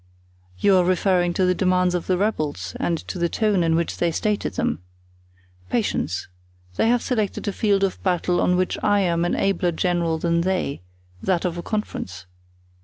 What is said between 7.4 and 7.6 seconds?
a